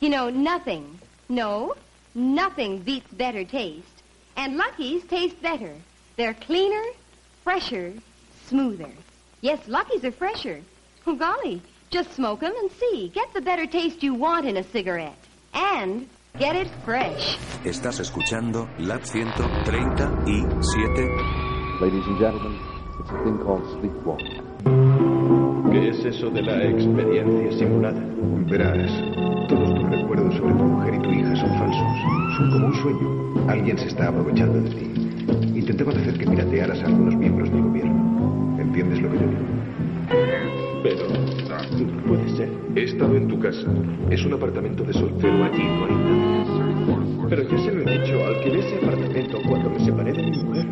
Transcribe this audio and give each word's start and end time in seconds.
You 0.00 0.08
know, 0.08 0.30
nothing, 0.30 0.98
no, 1.28 1.74
nothing 2.14 2.78
beats 2.78 3.12
better 3.12 3.44
taste. 3.44 4.02
And 4.34 4.56
Lucky's 4.56 5.04
taste 5.04 5.38
better. 5.42 5.74
They're 6.16 6.32
cleaner, 6.32 6.82
fresher, 7.44 7.92
smoother. 8.46 8.88
Yes, 9.42 9.60
Lucky's 9.68 10.02
are 10.06 10.12
fresher. 10.12 10.62
Oh, 11.06 11.16
golly, 11.16 11.60
just 11.90 12.14
smoke 12.14 12.42
'em 12.42 12.54
and 12.56 12.70
see. 12.72 13.08
Get 13.14 13.30
the 13.34 13.42
better 13.42 13.66
taste 13.66 14.02
you 14.02 14.14
want 14.14 14.46
in 14.46 14.56
a 14.56 14.62
cigarette. 14.64 15.18
And 15.52 16.08
get 16.38 16.56
it 16.56 16.70
fresh. 16.84 17.36
Estás 17.64 18.00
escuchando 18.00 18.66
Lab 18.78 19.04
137. 19.04 21.78
Ladies 21.82 22.06
and 22.06 22.18
gentlemen, 22.18 22.58
it's 23.00 23.10
a 23.10 23.18
thing 23.22 23.36
called 23.38 23.66
sleepwalking. 23.78 25.49
¿Qué 25.70 25.88
es 25.90 26.04
eso 26.04 26.30
de 26.30 26.42
la 26.42 26.64
experiencia 26.64 27.52
simulada? 27.58 28.02
Verás, 28.50 28.90
todos 29.48 29.72
tus 29.72 29.88
recuerdos 29.88 30.34
sobre 30.34 30.54
tu 30.54 30.64
mujer 30.64 30.94
y 30.94 30.98
tu 30.98 31.10
hija 31.10 31.36
son 31.36 31.50
falsos. 31.50 32.36
Son 32.36 32.50
como 32.50 32.66
un 32.66 32.74
sueño. 32.74 33.48
Alguien 33.48 33.78
se 33.78 33.86
está 33.86 34.08
aprovechando 34.08 34.60
de 34.62 34.70
ti. 34.70 34.90
Intentemos 35.54 35.94
hacer 35.94 36.18
que 36.18 36.26
piratearas 36.26 36.82
a 36.82 36.86
algunos 36.86 37.14
miembros 37.14 37.52
del 37.52 37.62
gobierno. 37.62 38.56
¿Entiendes 38.60 39.00
lo 39.00 39.10
que 39.12 39.16
yo 39.16 39.26
digo? 39.26 39.40
Pero 40.82 41.06
no 41.08 42.02
puede 42.02 42.28
ser. 42.36 42.48
He 42.74 42.84
estado 42.84 43.16
en 43.16 43.28
tu 43.28 43.38
casa. 43.38 43.70
Es 44.10 44.24
un 44.24 44.32
apartamento 44.32 44.82
de 44.82 44.92
soltero 44.92 45.44
allí, 45.44 45.62
no 45.62 45.84
hay 45.84 45.94
nadie. 45.94 46.30
Pero 47.28 47.42
ya 47.42 47.58
se 47.58 47.72
lo 47.72 47.88
he 47.88 47.98
dicho, 47.98 48.26
alquilé 48.26 48.58
ese 48.58 48.76
apartamento 48.84 49.38
cuando 49.48 49.70
me 49.70 49.84
separé 49.84 50.12
de 50.14 50.22
mi 50.22 50.42
mujer. 50.42 50.66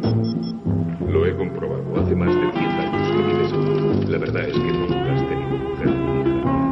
Lo 1.09 1.25
he 1.25 1.37
comprobado. 1.37 1.85
Hace 2.01 2.17
más 2.17 2.35
de 2.35 2.41
10 2.41 2.68
La 4.09 4.19
verdad 4.19 4.49
es 4.49 4.55
que 4.55 4.73
nunca 4.73 5.15
has 5.15 5.29
tenido 5.29 5.57
mujer. 5.59 5.89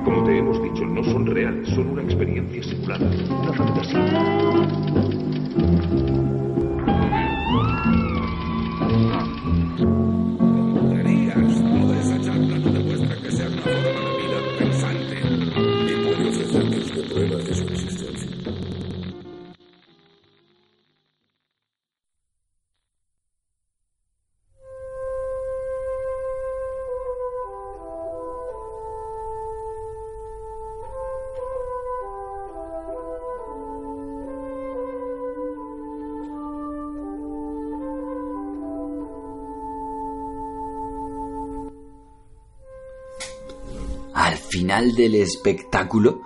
Como 0.04 0.24
te 0.24 0.38
hemos 0.38 0.62
dicho, 0.62 0.84
no 0.86 1.04
son 1.04 1.26
reales, 1.26 1.68
son 1.68 1.88
una 1.88 2.02
experiencia 2.02 2.62
simulada, 2.62 3.10
una 3.42 3.52
fantasía. 3.52 4.05
Final 44.56 44.94
del 44.94 45.16
espectáculo, 45.16 46.22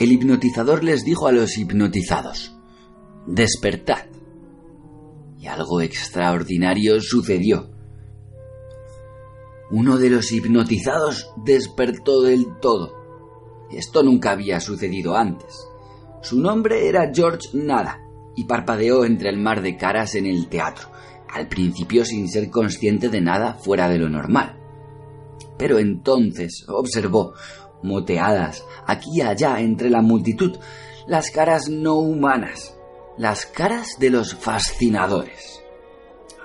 el 0.00 0.10
hipnotizador 0.10 0.82
les 0.82 1.04
dijo 1.04 1.26
a 1.26 1.32
los 1.32 1.58
hipnotizados, 1.58 2.56
despertad. 3.26 4.06
Y 5.38 5.48
algo 5.48 5.82
extraordinario 5.82 6.98
sucedió. 7.02 7.70
Uno 9.70 9.98
de 9.98 10.08
los 10.08 10.32
hipnotizados 10.32 11.30
despertó 11.44 12.22
del 12.22 12.46
todo. 12.58 12.94
Esto 13.70 14.02
nunca 14.02 14.30
había 14.30 14.60
sucedido 14.60 15.14
antes. 15.14 15.68
Su 16.22 16.40
nombre 16.40 16.88
era 16.88 17.12
George 17.14 17.50
Nada 17.52 18.00
y 18.34 18.44
parpadeó 18.44 19.04
entre 19.04 19.28
el 19.28 19.36
mar 19.36 19.60
de 19.60 19.76
caras 19.76 20.14
en 20.14 20.24
el 20.24 20.48
teatro, 20.48 20.88
al 21.28 21.48
principio 21.48 22.06
sin 22.06 22.30
ser 22.30 22.48
consciente 22.48 23.10
de 23.10 23.20
nada 23.20 23.54
fuera 23.54 23.90
de 23.90 23.98
lo 23.98 24.08
normal. 24.08 24.58
Pero 25.58 25.78
entonces 25.78 26.64
observó, 26.68 27.34
moteadas 27.84 28.64
aquí 28.86 29.10
y 29.14 29.20
allá 29.20 29.60
entre 29.60 29.90
la 29.90 30.02
multitud, 30.02 30.56
las 31.06 31.30
caras 31.30 31.68
no 31.68 31.96
humanas, 31.96 32.74
las 33.16 33.46
caras 33.46 33.98
de 33.98 34.10
los 34.10 34.34
fascinadores. 34.34 35.62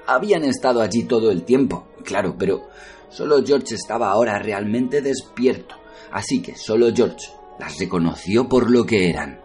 Habían 0.06 0.44
estado 0.44 0.82
allí 0.82 1.04
todo 1.04 1.32
el 1.32 1.44
tiempo, 1.44 1.88
claro, 2.04 2.36
pero 2.38 2.68
solo 3.10 3.44
George 3.44 3.76
estaba 3.76 4.12
ahora 4.12 4.40
realmente 4.40 5.02
despierto, 5.02 5.76
así 6.12 6.42
que 6.42 6.56
solo 6.56 6.94
George 6.94 7.28
las 7.60 7.78
reconoció 7.80 8.48
por 8.48 8.70
lo 8.70 8.86
que 8.86 9.10
eran. 9.10 9.40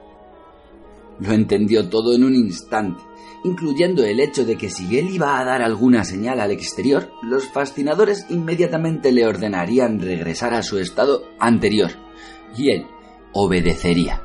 Lo 1.20 1.32
entendió 1.32 1.88
todo 1.88 2.14
en 2.14 2.24
un 2.24 2.34
instante, 2.34 3.02
incluyendo 3.44 4.02
el 4.02 4.20
hecho 4.20 4.44
de 4.44 4.56
que 4.56 4.70
si 4.70 4.98
él 4.98 5.10
iba 5.10 5.38
a 5.38 5.44
dar 5.44 5.62
alguna 5.62 6.04
señal 6.04 6.40
al 6.40 6.50
exterior, 6.50 7.10
los 7.22 7.46
fascinadores 7.46 8.26
inmediatamente 8.30 9.12
le 9.12 9.26
ordenarían 9.26 10.00
regresar 10.00 10.54
a 10.54 10.62
su 10.62 10.78
estado 10.78 11.22
anterior, 11.38 11.90
y 12.56 12.70
él 12.70 12.86
obedecería. 13.32 14.22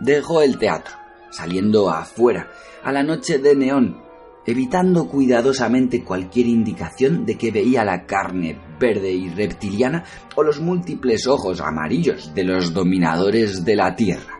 Dejó 0.00 0.42
el 0.42 0.58
teatro, 0.58 0.94
saliendo 1.30 1.88
afuera, 1.88 2.50
a 2.82 2.92
la 2.92 3.02
noche 3.04 3.38
de 3.38 3.54
neón, 3.54 4.02
evitando 4.44 5.08
cuidadosamente 5.08 6.02
cualquier 6.02 6.46
indicación 6.46 7.26
de 7.26 7.36
que 7.36 7.50
veía 7.50 7.84
la 7.84 8.06
carne 8.06 8.58
verde 8.80 9.12
y 9.12 9.28
reptiliana 9.28 10.04
o 10.36 10.42
los 10.42 10.60
múltiples 10.60 11.26
ojos 11.26 11.60
amarillos 11.60 12.34
de 12.34 12.44
los 12.44 12.72
dominadores 12.72 13.64
de 13.64 13.76
la 13.76 13.94
Tierra. 13.94 14.34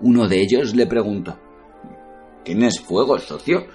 Uno 0.00 0.26
de 0.26 0.40
ellos 0.40 0.74
le 0.74 0.86
preguntó, 0.86 1.38
¿Tienes 2.44 2.80
fuego, 2.80 3.18
socio? 3.18 3.66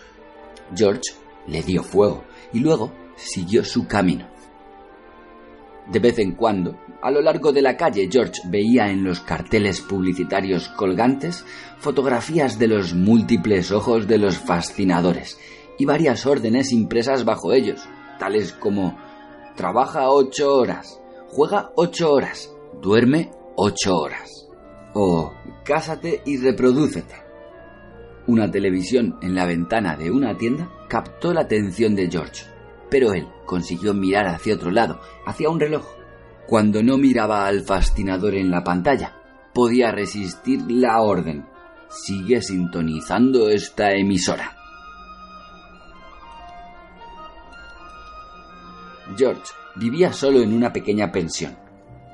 George 0.76 1.14
le 1.48 1.62
dio 1.62 1.84
fuego 1.84 2.24
y 2.53 2.59
luego 2.59 2.92
siguió 3.16 3.64
su 3.64 3.88
camino. 3.88 4.28
De 5.92 6.00
vez 6.00 6.18
en 6.18 6.31
cuando, 6.31 6.80
a 7.02 7.12
lo 7.12 7.22
largo 7.22 7.52
de 7.52 7.62
la 7.62 7.78
calle, 7.78 8.09
George 8.12 8.42
veía 8.46 8.90
en 8.90 9.04
los 9.04 9.20
carteles 9.20 9.81
publicitarios 9.81 10.68
colgantes 10.70 11.46
fotografías 11.78 12.58
de 12.58 12.68
los 12.68 12.96
múltiples 12.96 13.72
ojos 13.72 14.08
de 14.08 14.18
los 14.18 14.38
fascinadores 14.38 15.38
y 15.78 15.86
varias 15.86 16.25
órdenes 16.25 16.72
impresas 16.72 17.24
bajo 17.24 17.54
ellos, 17.54 17.88
tales 18.18 18.54
como 18.54 18.98
trabaja 19.56 20.09
ocho 20.09 20.56
horas, 20.56 21.00
juega 21.28 21.72
ocho 21.75 22.12
horas, 22.12 22.52
duerme 22.81 23.30
ocho 23.56 23.96
horas 23.96 24.48
o 24.96 25.34
cásate 25.64 26.22
y 26.25 26.38
reprodúcete. 26.38 27.25
Una 28.28 28.50
televisión 28.50 29.18
en 29.22 29.36
la 29.36 29.46
ventana 29.46 29.96
de 29.96 30.09
una 30.09 30.36
tienda 30.36 30.68
captó 30.88 31.31
la 31.31 31.41
atención 31.41 31.94
de 31.96 32.09
George, 32.09 32.44
pero 32.90 33.13
él 33.13 33.28
consiguió 33.46 33.94
mirar 33.94 34.25
hacia 34.25 34.56
otro 34.56 34.72
lado, 34.72 35.00
hacia 35.28 35.50
un 35.50 35.59
reloj. 35.59 35.86
Cuando 36.47 36.81
no 36.81 36.97
miraba 36.97 37.46
al 37.46 37.62
fascinador 37.62 38.34
en 38.34 38.50
la 38.50 38.63
pantalla, 38.63 39.13
podía 39.53 39.91
resistir 39.91 40.63
la 40.68 41.02
orden. 41.02 41.46
Sigue 41.88 42.41
sintonizando 42.41 43.47
esta 43.50 43.94
emisora. 43.94 44.57
George 49.16 49.53
vivía 49.75 50.12
solo 50.12 50.42
en 50.42 50.52
una 50.52 50.74
pequeña 50.74 51.12
pensión, 51.12 51.56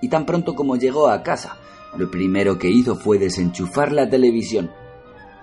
y 0.02 0.10
tan 0.10 0.26
pronto 0.26 0.56
como 0.56 0.76
llegó 0.76 1.08
a 1.08 1.24
casa, 1.24 1.58
lo 1.98 2.12
primero 2.12 2.60
que 2.60 2.70
hizo 2.70 2.96
fue 2.96 3.18
desenchufar 3.18 3.94
la 3.94 4.10
televisión 4.10 4.72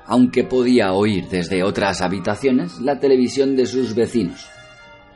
aunque 0.09 0.43
podía 0.43 0.95
oír 0.95 1.29
desde 1.29 1.63
otras 1.63 2.01
habitaciones 2.01 2.81
la 2.81 2.99
televisión 2.99 3.55
de 3.55 3.67
sus 3.67 3.95
vecinos. 3.95 4.49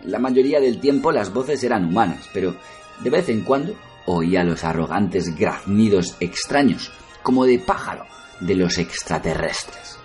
La 0.05 0.19
mayoría 0.19 0.61
del 0.61 0.81
tiempo 0.81 1.11
las 1.11 1.33
voces 1.33 1.65
eran 1.65 1.87
humanas, 1.87 2.29
pero 2.35 2.57
de 3.03 3.11
vez 3.11 3.31
en 3.31 3.41
cuando 3.41 3.75
oía 4.07 4.45
los 4.45 4.65
arrogantes 4.65 5.35
graznidos 5.35 6.17
extraños, 6.21 6.93
como 7.23 7.47
de 7.47 7.59
pájaro, 7.59 8.05
de 8.41 8.55
los 8.55 8.77
extraterrestres. 8.77 9.99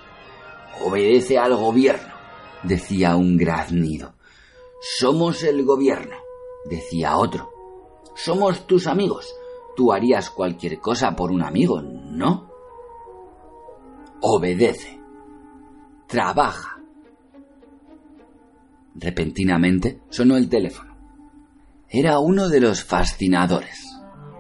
Obedece 0.81 1.38
al 1.38 1.56
gobierno, 1.56 2.13
decía 2.63 3.17
un 3.17 3.35
graznido. 3.35 4.13
Somos 4.79 5.44
el 5.44 5.65
gobierno, 5.65 6.15
decía 6.69 7.17
otro. 7.17 7.51
Somos 8.15 8.65
tus 8.65 8.88
amigos. 8.88 9.35
Tú 9.75 9.91
harías 9.91 10.29
cualquier 10.29 10.79
cosa 10.79 11.15
por 11.15 11.31
un 11.31 11.44
amigo, 11.44 11.81
¿no? 11.81 12.46
Obedece. 14.21 14.99
Trabaja. 16.07 16.79
Repentinamente 18.95 20.01
sonó 20.09 20.37
el 20.37 20.49
teléfono. 20.49 20.95
Era 21.89 22.19
uno 22.19 22.49
de 22.49 22.59
los 22.59 22.83
fascinadores. 22.83 23.85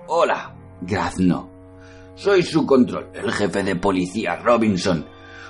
Hola, 0.07 0.55
graznó. 0.81 1.49
Soy 2.15 2.41
su 2.41 2.65
control, 2.65 3.11
el 3.13 3.31
jefe 3.31 3.63
de 3.63 3.75
policía, 3.75 4.37
Robinson. 4.37 5.05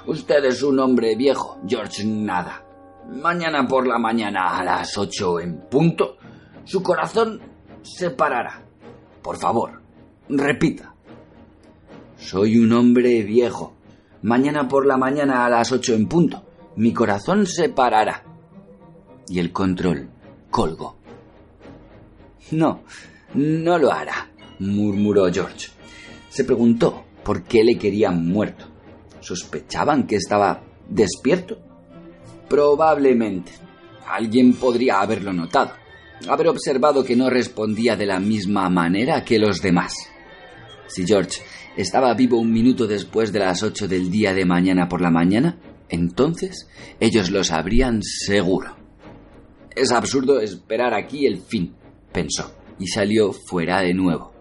Usted 0.05 0.43
es 0.45 0.61
un 0.63 0.79
hombre 0.79 1.15
viejo, 1.15 1.59
George 1.65 2.03
Nada. 2.05 2.65
Mañana 3.09 3.65
por 3.65 3.87
la 3.87 3.97
mañana 3.97 4.57
a 4.57 4.63
las 4.65 4.97
ocho 4.97 5.39
en 5.39 5.61
punto, 5.69 6.17
su 6.65 6.83
corazón 6.83 7.39
se 7.81 8.09
parará. 8.09 8.65
Por 9.21 9.37
favor, 9.37 9.81
repita. 10.27 10.93
Soy 12.17 12.57
un 12.57 12.73
hombre 12.73 13.23
viejo. 13.23 13.76
Mañana 14.27 14.67
por 14.67 14.85
la 14.85 14.97
mañana 14.97 15.45
a 15.45 15.49
las 15.49 15.71
ocho 15.71 15.93
en 15.93 16.05
punto. 16.05 16.43
Mi 16.75 16.91
corazón 16.91 17.45
se 17.45 17.69
parará. 17.69 18.25
Y 19.29 19.39
el 19.39 19.53
control 19.53 20.09
colgó. 20.51 20.97
No, 22.51 22.83
no 23.35 23.77
lo 23.77 23.89
hará, 23.89 24.29
murmuró 24.59 25.31
George. 25.31 25.69
Se 26.27 26.43
preguntó 26.43 27.05
por 27.23 27.43
qué 27.43 27.63
le 27.63 27.77
querían 27.77 28.27
muerto. 28.27 28.65
¿Sospechaban 29.21 30.05
que 30.05 30.17
estaba 30.17 30.61
despierto? 30.89 31.59
Probablemente. 32.49 33.53
Alguien 34.09 34.55
podría 34.55 34.99
haberlo 34.99 35.31
notado, 35.31 35.71
haber 36.27 36.49
observado 36.49 37.01
que 37.01 37.15
no 37.15 37.29
respondía 37.29 37.95
de 37.95 38.05
la 38.05 38.19
misma 38.19 38.69
manera 38.69 39.23
que 39.23 39.39
los 39.39 39.61
demás. 39.61 39.93
Si 40.87 41.07
George 41.07 41.41
estaba 41.77 42.13
vivo 42.15 42.39
un 42.39 42.51
minuto 42.51 42.87
después 42.87 43.31
de 43.31 43.39
las 43.39 43.61
ocho 43.61 43.87
del 43.87 44.09
día 44.09 44.33
de 44.33 44.45
mañana 44.45 44.89
por 44.89 44.99
la 44.99 45.11
mañana, 45.11 45.59
entonces 45.89 46.67
ellos 46.99 47.29
lo 47.29 47.43
sabrían 47.43 48.01
seguro. 48.01 48.75
Es 49.75 49.91
absurdo 49.91 50.41
esperar 50.41 50.95
aquí 50.95 51.27
el 51.27 51.37
fin, 51.39 51.75
pensó, 52.11 52.51
y 52.79 52.87
salió 52.87 53.31
fuera 53.31 53.81
de 53.81 53.93
nuevo. 53.93 54.33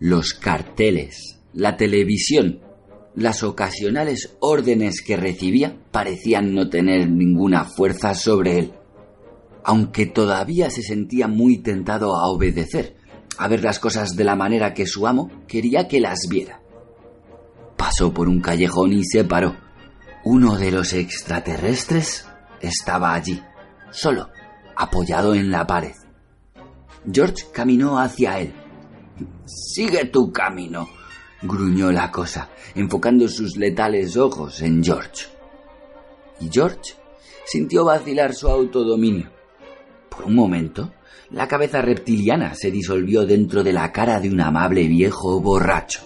Los 0.00 0.34
carteles, 0.34 1.40
la 1.52 1.76
televisión, 1.76 2.60
las 3.14 3.44
ocasionales 3.44 4.36
órdenes 4.40 5.00
que 5.00 5.16
recibía 5.16 5.76
parecían 5.92 6.54
no 6.54 6.68
tener 6.68 7.08
ninguna 7.08 7.64
fuerza 7.64 8.14
sobre 8.14 8.58
él, 8.58 8.72
aunque 9.62 10.06
todavía 10.06 10.70
se 10.70 10.82
sentía 10.82 11.28
muy 11.28 11.58
tentado 11.58 12.16
a 12.16 12.28
obedecer, 12.28 12.97
a 13.38 13.48
ver 13.48 13.62
las 13.62 13.78
cosas 13.78 14.16
de 14.16 14.24
la 14.24 14.36
manera 14.36 14.74
que 14.74 14.86
su 14.86 15.06
amo 15.06 15.30
quería 15.46 15.86
que 15.88 16.00
las 16.00 16.26
viera. 16.28 16.60
Pasó 17.76 18.12
por 18.12 18.28
un 18.28 18.40
callejón 18.40 18.92
y 18.92 19.04
se 19.04 19.24
paró. 19.24 19.56
Uno 20.24 20.56
de 20.56 20.72
los 20.72 20.92
extraterrestres 20.92 22.26
estaba 22.60 23.14
allí, 23.14 23.40
solo, 23.90 24.28
apoyado 24.76 25.34
en 25.34 25.50
la 25.50 25.66
pared. 25.66 25.94
George 27.10 27.46
caminó 27.52 27.98
hacia 27.98 28.40
él. 28.40 28.52
Sigue 29.46 30.06
tu 30.06 30.32
camino, 30.32 30.88
gruñó 31.42 31.92
la 31.92 32.10
cosa, 32.10 32.50
enfocando 32.74 33.28
sus 33.28 33.56
letales 33.56 34.16
ojos 34.16 34.60
en 34.62 34.82
George. 34.82 35.26
Y 36.40 36.48
George 36.50 36.94
sintió 37.46 37.84
vacilar 37.84 38.34
su 38.34 38.48
autodominio. 38.48 39.30
Por 40.08 40.24
un 40.24 40.34
momento, 40.34 40.92
la 41.30 41.46
cabeza 41.46 41.82
reptiliana 41.82 42.54
se 42.54 42.70
disolvió 42.70 43.26
dentro 43.26 43.62
de 43.62 43.72
la 43.72 43.92
cara 43.92 44.18
de 44.20 44.30
un 44.30 44.40
amable 44.40 44.88
viejo 44.88 45.40
borracho. 45.40 46.00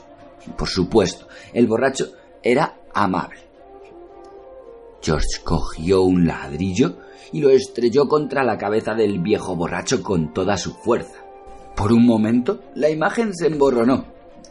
Por 0.57 0.69
supuesto, 0.69 1.29
el 1.53 1.67
borracho 1.67 2.13
era 2.43 2.81
amable. 2.93 3.41
George 5.01 5.41
cogió 5.45 6.03
un 6.03 6.27
ladrillo 6.27 6.97
y 7.33 7.41
lo 7.41 7.51
estrelló 7.51 8.09
contra 8.09 8.43
la 8.45 8.59
cabeza 8.59 8.95
del 8.95 9.21
viejo 9.21 9.55
borracho 9.55 10.03
con 10.03 10.33
toda 10.33 10.57
su 10.57 10.73
fuerza. 10.75 11.25
Por 11.77 11.93
un 11.93 12.05
momento, 12.05 12.61
la 12.75 12.91
imagen 12.91 13.35
se 13.35 13.47
emborronó. 13.47 14.05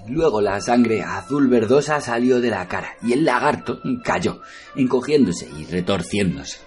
Luego 0.07 0.41
la 0.41 0.59
sangre 0.61 1.03
azul 1.03 1.47
verdosa 1.47 2.01
salió 2.01 2.41
de 2.41 2.49
la 2.49 2.67
cara 2.67 2.95
y 3.03 3.13
el 3.13 3.23
lagarto 3.23 3.79
cayó, 4.03 4.41
encogiéndose 4.75 5.47
y 5.59 5.65
retorciéndose. 5.65 6.57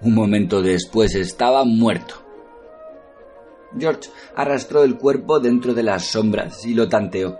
Un 0.00 0.14
momento 0.14 0.62
después 0.62 1.14
estaba 1.14 1.64
muerto. 1.64 2.23
George 3.78 4.10
arrastró 4.36 4.84
el 4.84 4.96
cuerpo 4.96 5.40
dentro 5.40 5.74
de 5.74 5.82
las 5.82 6.06
sombras 6.06 6.64
y 6.64 6.74
lo 6.74 6.88
tanteó. 6.88 7.38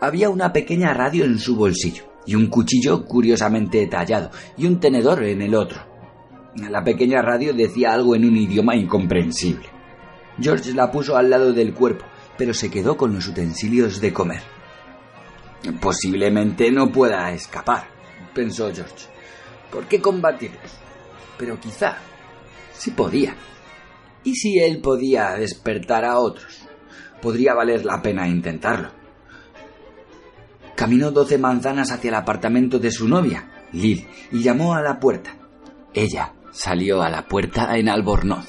Había 0.00 0.28
una 0.28 0.52
pequeña 0.52 0.92
radio 0.92 1.24
en 1.24 1.38
su 1.38 1.56
bolsillo 1.56 2.04
y 2.26 2.34
un 2.34 2.48
cuchillo 2.48 3.04
curiosamente 3.04 3.86
tallado 3.86 4.30
y 4.56 4.66
un 4.66 4.78
tenedor 4.80 5.22
en 5.24 5.42
el 5.42 5.54
otro. 5.54 5.80
La 6.70 6.82
pequeña 6.82 7.22
radio 7.22 7.54
decía 7.54 7.92
algo 7.92 8.14
en 8.14 8.24
un 8.24 8.36
idioma 8.36 8.76
incomprensible. 8.76 9.68
George 10.40 10.72
la 10.74 10.90
puso 10.90 11.16
al 11.16 11.30
lado 11.30 11.52
del 11.52 11.72
cuerpo, 11.72 12.04
pero 12.36 12.52
se 12.52 12.70
quedó 12.70 12.96
con 12.96 13.14
los 13.14 13.26
utensilios 13.28 14.00
de 14.00 14.12
comer. 14.12 14.42
Posiblemente 15.80 16.70
no 16.70 16.90
pueda 16.90 17.30
escapar, 17.32 17.88
pensó 18.34 18.70
George. 18.74 19.08
¿Por 19.70 19.86
qué 19.86 20.00
combatirlos? 20.00 20.78
Pero 21.38 21.58
quizá 21.58 21.96
sí 22.72 22.90
podía. 22.90 23.34
¿Y 24.26 24.34
si 24.34 24.58
él 24.58 24.80
podía 24.80 25.36
despertar 25.36 26.04
a 26.04 26.18
otros? 26.18 26.58
Podría 27.22 27.54
valer 27.54 27.84
la 27.84 28.02
pena 28.02 28.26
intentarlo. 28.26 28.90
Caminó 30.74 31.12
doce 31.12 31.38
manzanas 31.38 31.92
hacia 31.92 32.08
el 32.08 32.16
apartamento 32.16 32.80
de 32.80 32.90
su 32.90 33.06
novia, 33.06 33.48
Lil, 33.70 34.04
y 34.32 34.42
llamó 34.42 34.74
a 34.74 34.82
la 34.82 34.98
puerta. 34.98 35.36
Ella 35.94 36.34
salió 36.50 37.02
a 37.02 37.08
la 37.08 37.28
puerta 37.28 37.78
en 37.78 37.88
albornoz. 37.88 38.48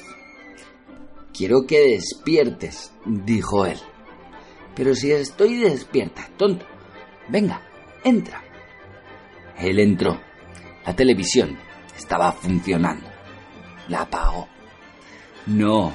Quiero 1.32 1.64
que 1.64 1.92
despiertes, 1.92 2.92
dijo 3.06 3.64
él. 3.64 3.78
Pero 4.74 4.96
si 4.96 5.12
estoy 5.12 5.58
despierta, 5.58 6.28
tonto. 6.36 6.66
Venga, 7.28 7.62
entra. 8.02 8.42
Él 9.56 9.78
entró. 9.78 10.20
La 10.84 10.96
televisión 10.96 11.56
estaba 11.96 12.32
funcionando. 12.32 13.06
La 13.86 14.00
apagó. 14.00 14.57
No, 15.48 15.94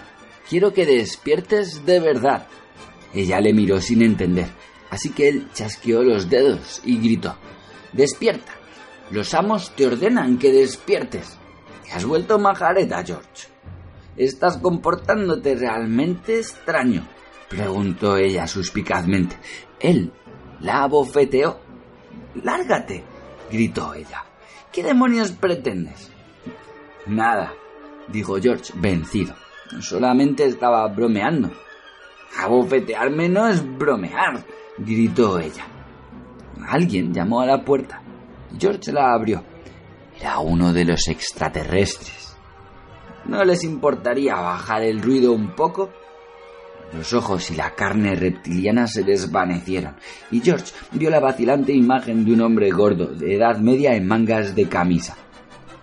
quiero 0.49 0.73
que 0.73 0.83
despiertes 0.83 1.85
de 1.85 1.99
verdad. 1.99 2.47
Ella 3.13 3.39
le 3.39 3.53
miró 3.53 3.79
sin 3.79 4.01
entender, 4.01 4.47
así 4.89 5.11
que 5.11 5.29
él 5.29 5.47
chasqueó 5.53 6.01
los 6.01 6.27
dedos 6.27 6.81
y 6.83 6.97
gritó. 6.97 7.35
Despierta. 7.91 8.51
Los 9.11 9.35
amos 9.35 9.75
te 9.75 9.85
ordenan 9.85 10.39
que 10.39 10.51
despiertes. 10.51 11.37
¿Te 11.83 11.91
has 11.91 12.03
vuelto 12.03 12.39
majareta, 12.39 13.03
George? 13.03 13.47
¿Estás 14.17 14.57
comportándote 14.57 15.53
realmente 15.53 16.39
extraño? 16.39 17.07
preguntó 17.47 18.17
ella 18.17 18.47
suspicazmente. 18.47 19.37
Él 19.79 20.11
la 20.61 20.81
abofeteó. 20.81 21.59
¡Lárgate! 22.41 23.03
gritó 23.51 23.93
ella. 23.93 24.25
¿Qué 24.71 24.81
demonios 24.81 25.31
pretendes? 25.31 26.09
Nada, 27.05 27.53
dijo 28.07 28.41
George, 28.41 28.73
vencido. 28.77 29.42
Solamente 29.79 30.45
estaba 30.45 30.87
bromeando. 30.87 31.51
Abofetearme 32.39 33.29
no 33.29 33.47
es 33.47 33.63
bromear, 33.77 34.43
gritó 34.77 35.39
ella. 35.39 35.65
Alguien 36.67 37.13
llamó 37.13 37.41
a 37.41 37.45
la 37.45 37.63
puerta. 37.63 38.01
George 38.57 38.91
la 38.91 39.13
abrió. 39.13 39.43
Era 40.19 40.39
uno 40.39 40.71
de 40.73 40.85
los 40.85 41.07
extraterrestres. 41.07 42.35
¿No 43.25 43.43
les 43.43 43.63
importaría 43.63 44.35
bajar 44.35 44.83
el 44.83 45.01
ruido 45.01 45.31
un 45.33 45.55
poco? 45.55 45.89
Los 46.93 47.13
ojos 47.13 47.49
y 47.49 47.55
la 47.55 47.73
carne 47.73 48.13
reptiliana 48.13 48.85
se 48.85 49.03
desvanecieron, 49.03 49.95
y 50.29 50.41
George 50.41 50.73
vio 50.91 51.09
la 51.09 51.19
vacilante 51.19 51.73
imagen 51.73 52.23
de 52.23 52.33
un 52.33 52.41
hombre 52.41 52.69
gordo, 52.69 53.07
de 53.07 53.35
edad 53.35 53.57
media 53.57 53.95
en 53.95 54.07
mangas 54.07 54.53
de 54.53 54.67
camisa. 54.67 55.17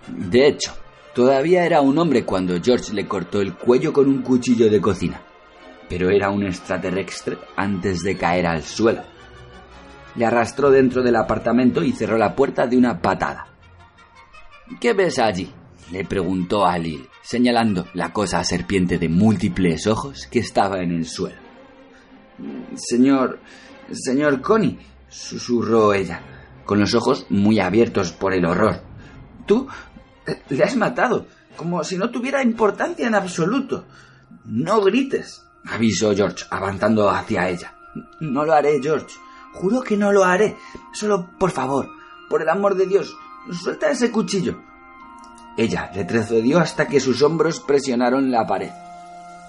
De 0.06 0.46
hecho, 0.46 0.72
todavía 1.14 1.64
era 1.64 1.81
un 1.81 1.99
hombre 1.99 2.25
cuando 2.25 2.61
George 2.62 2.93
le 2.93 3.07
cortó 3.07 3.40
el 3.40 3.55
cuello 3.55 3.93
con 3.93 4.09
un 4.09 4.23
cuchillo 4.23 4.71
de 4.71 4.81
cocina, 4.81 5.23
pero 5.88 6.11
era 6.11 6.31
un 6.31 6.45
extraterrestre 6.45 7.38
antes 7.57 8.02
de 8.02 8.17
caer 8.17 8.47
al 8.47 8.62
suelo. 8.62 9.02
Le 10.17 10.26
arrastró 10.26 10.71
dentro 10.71 11.02
del 11.02 11.17
apartamento 11.17 11.83
y 11.83 11.93
cerró 11.93 12.19
la 12.19 12.35
puerta 12.35 12.67
de 12.67 12.76
una 12.76 13.00
patada. 13.00 13.47
¿Qué 14.81 14.93
ves 14.93 15.19
allí? 15.19 15.52
le 15.90 16.05
preguntó 16.05 16.67
a 16.67 16.79
Lil, 16.79 17.09
señalando 17.23 17.87
la 17.95 18.12
cosa 18.12 18.45
serpiente 18.45 18.99
de 18.99 19.09
múltiples 19.09 19.87
ojos 19.87 20.26
que 20.29 20.38
estaba 20.38 20.81
en 20.81 20.93
el 20.93 21.07
suelo. 21.07 21.40
Señor. 22.76 23.40
señor 23.90 24.40
Connie, 24.40 24.79
susurró 25.09 25.93
ella, 25.93 26.23
con 26.64 26.79
los 26.79 26.95
ojos 26.95 27.26
muy 27.29 27.59
abiertos 27.59 28.12
por 28.12 28.33
el 28.33 28.45
horror. 28.45 28.83
Tú 29.47 29.67
le 30.49 30.64
has 30.64 30.76
matado, 30.76 31.26
como 31.56 31.82
si 31.84 31.96
no 31.96 32.10
tuviera 32.10 32.42
importancia 32.42 33.06
en 33.06 33.14
absoluto. 33.14 33.84
No 34.44 34.80
grites, 34.80 35.44
avisó 35.66 36.14
George, 36.14 36.44
avanzando 36.50 37.08
hacia 37.10 37.49
ella. 37.49 37.75
No 38.20 38.44
lo 38.44 38.52
haré, 38.52 38.80
George. 38.82 39.14
Juro 39.52 39.82
que 39.82 39.96
no 39.96 40.12
lo 40.12 40.25
haré. 40.25 40.56
Solo, 40.92 41.30
por 41.38 41.50
favor, 41.50 41.88
por 42.28 42.42
el 42.42 42.49
amor 42.49 42.76
de 42.76 42.87
Dios, 42.87 43.14
suelta 43.52 43.90
ese 43.90 44.10
cuchillo. 44.10 44.60
Ella 45.56 45.90
retrocedió 45.92 46.60
hasta 46.60 46.87
que 46.87 47.00
sus 47.00 47.20
hombros 47.22 47.60
presionaron 47.60 48.30
la 48.30 48.46
pared. 48.46 48.70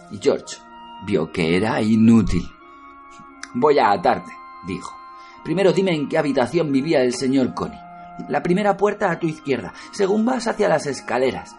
Y 0.09 0.17
George 0.17 0.57
vio 1.05 1.31
que 1.31 1.55
era 1.55 1.81
inútil. 1.81 2.49
Voy 3.53 3.79
a 3.79 3.91
atarte, 3.91 4.31
dijo. 4.65 4.97
Primero 5.43 5.73
dime 5.73 5.91
en 5.91 6.09
qué 6.09 6.17
habitación 6.17 6.71
vivía 6.71 7.01
el 7.01 7.13
señor 7.13 7.53
Connie. 7.53 7.79
La 8.27 8.43
primera 8.43 8.77
puerta 8.77 9.11
a 9.11 9.19
tu 9.19 9.27
izquierda, 9.27 9.73
según 9.91 10.25
vas 10.25 10.47
hacia 10.47 10.69
las 10.69 10.85
escaleras. 10.85 11.55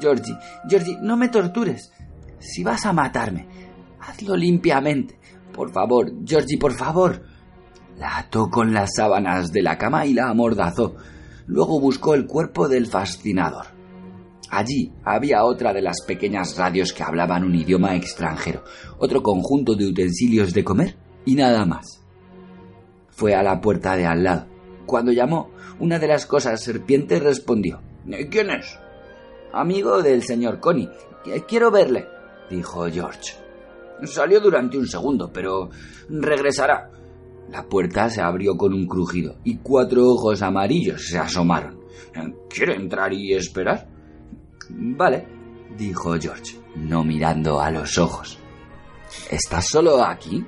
Georgie, 0.00 0.38
Georgie, 0.68 0.98
no 1.00 1.16
me 1.16 1.28
tortures. 1.28 1.92
Si 2.38 2.62
vas 2.62 2.86
a 2.86 2.92
matarme, 2.92 3.46
hazlo 4.00 4.36
limpiamente. 4.36 5.18
Por 5.52 5.72
favor, 5.72 6.12
Georgie, 6.24 6.58
por 6.58 6.72
favor. 6.72 7.22
La 7.96 8.18
ató 8.18 8.50
con 8.50 8.74
las 8.74 8.94
sábanas 8.94 9.52
de 9.52 9.62
la 9.62 9.78
cama 9.78 10.04
y 10.04 10.12
la 10.12 10.28
amordazó. 10.28 10.96
Luego 11.46 11.80
buscó 11.80 12.14
el 12.14 12.26
cuerpo 12.26 12.68
del 12.68 12.86
fascinador. 12.86 13.66
Allí 14.50 14.92
había 15.04 15.44
otra 15.44 15.72
de 15.72 15.82
las 15.82 16.02
pequeñas 16.06 16.56
radios 16.56 16.92
que 16.92 17.02
hablaban 17.02 17.44
un 17.44 17.54
idioma 17.54 17.96
extranjero, 17.96 18.62
otro 18.98 19.22
conjunto 19.22 19.74
de 19.74 19.86
utensilios 19.86 20.52
de 20.52 20.64
comer 20.64 20.96
y 21.24 21.34
nada 21.34 21.64
más. 21.64 22.02
Fue 23.08 23.34
a 23.34 23.42
la 23.42 23.60
puerta 23.60 23.96
de 23.96 24.06
al 24.06 24.22
lado. 24.22 24.46
Cuando 24.84 25.10
llamó, 25.10 25.50
una 25.78 25.98
de 25.98 26.08
las 26.08 26.26
cosas 26.26 26.62
serpientes 26.62 27.22
respondió. 27.22 27.80
¿Quién 28.30 28.50
es? 28.50 28.78
Amigo 29.52 30.02
del 30.02 30.22
señor 30.22 30.60
Connie. 30.60 30.90
Quiero 31.48 31.70
verle, 31.70 32.06
dijo 32.50 32.86
George. 32.90 33.34
Salió 34.04 34.40
durante 34.40 34.78
un 34.78 34.86
segundo, 34.86 35.30
pero 35.32 35.70
regresará. 36.08 36.90
La 37.50 37.64
puerta 37.64 38.10
se 38.10 38.20
abrió 38.20 38.56
con 38.56 38.74
un 38.74 38.86
crujido 38.86 39.36
y 39.44 39.58
cuatro 39.58 40.06
ojos 40.08 40.42
amarillos 40.42 41.06
se 41.06 41.18
asomaron. 41.18 41.80
¿Quiere 42.48 42.74
entrar 42.74 43.12
y 43.12 43.34
esperar? 43.34 43.88
Vale, 44.70 45.26
dijo 45.76 46.14
George, 46.18 46.58
no 46.76 47.04
mirando 47.04 47.60
a 47.60 47.70
los 47.70 47.98
ojos. 47.98 48.38
¿Estás 49.30 49.68
solo 49.68 50.02
aquí? 50.02 50.44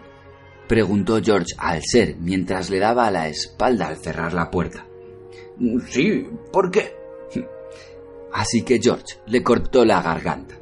preguntó 0.67 1.21
George 1.23 1.55
al 1.57 1.81
ser 1.83 2.17
mientras 2.17 2.69
le 2.69 2.79
daba 2.79 3.11
la 3.11 3.29
espalda 3.29 3.89
al 3.89 3.97
cerrar 3.97 4.35
la 4.35 4.51
puerta. 4.51 4.88
Sí, 5.89 6.29
¿por 6.53 6.71
qué? 6.71 6.95
Así 8.33 8.63
que 8.63 8.81
George 8.81 9.17
le 9.27 9.43
cortó 9.43 9.85
la 9.85 10.03
garganta. 10.03 10.55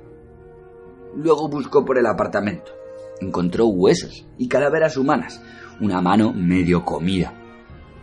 Luego 1.14 1.48
buscó 1.48 1.84
por 1.84 1.98
el 1.98 2.06
apartamento. 2.06 2.72
Encontró 3.20 3.66
huesos 3.66 4.26
y 4.38 4.48
calaveras 4.48 4.96
humanas, 4.96 5.42
una 5.80 6.00
mano 6.00 6.32
medio 6.32 6.84
comida. 6.84 7.34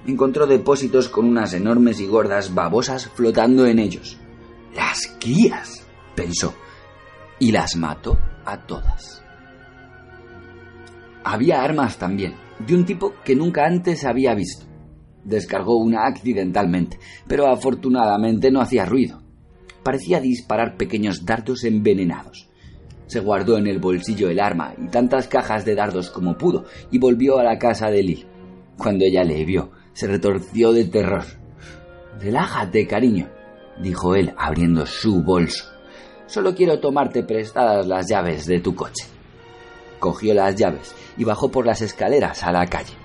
Encontró 0.05 0.47
depósitos 0.47 1.07
con 1.07 1.25
unas 1.25 1.53
enormes 1.53 2.00
y 2.00 2.07
gordas 2.07 2.53
babosas 2.53 3.07
flotando 3.07 3.65
en 3.65 3.79
ellos. 3.79 4.17
Las 4.75 5.15
crías, 5.19 5.85
pensó, 6.15 6.53
y 7.39 7.51
las 7.51 7.75
mató 7.75 8.17
a 8.45 8.65
todas. 8.65 9.23
Había 11.23 11.63
armas 11.63 11.97
también, 11.97 12.35
de 12.59 12.75
un 12.75 12.85
tipo 12.85 13.13
que 13.23 13.35
nunca 13.35 13.65
antes 13.65 14.03
había 14.03 14.33
visto. 14.33 14.65
Descargó 15.24 15.77
una 15.77 16.06
accidentalmente, 16.06 17.00
pero 17.27 17.48
afortunadamente 17.48 18.51
no 18.51 18.62
hacía 18.62 18.86
ruido. 18.86 19.22
Parecía 19.84 20.20
disparar 20.20 20.77
pequeños 20.77 21.25
dardos 21.25 21.63
envenenados. 21.63 22.50
Se 23.08 23.20
guardó 23.20 23.58
en 23.58 23.68
el 23.68 23.80
bolsillo 23.80 24.30
el 24.30 24.39
arma 24.39 24.74
y 24.77 24.88
tantas 24.88 25.27
cajas 25.27 25.65
de 25.65 25.75
dardos 25.75 26.10
como 26.10 26.38
pudo 26.38 26.65
y 26.89 27.00
volvió 27.00 27.38
a 27.38 27.44
la 27.44 27.60
casa 27.60 27.89
de 27.89 28.03
Lil. 28.03 28.27
Cuando 28.77 29.06
ella 29.06 29.24
le 29.24 29.46
vio, 29.46 29.72
se 29.94 30.08
retorció 30.08 30.72
de 30.72 30.86
terror. 30.86 31.25
Relájate, 32.20 32.88
cariño, 32.88 33.30
dijo 33.82 34.15
él 34.15 34.34
abriendo 34.38 34.86
su 34.86 35.22
bolso. 35.22 35.65
Solo 36.25 36.56
quiero 36.56 36.80
tomarte 36.80 37.24
prestadas 37.24 37.86
las 37.86 38.08
llaves 38.08 38.46
de 38.46 38.60
tu 38.60 38.74
coche. 38.74 39.06
Cogió 40.00 40.34
las 40.34 40.56
llaves 40.56 40.96
y 41.18 41.24
bajó 41.24 41.51
por 41.51 41.65
las 41.65 41.82
escaleras 41.82 42.44
a 42.44 42.51
la 42.51 42.65
calle. 42.65 43.02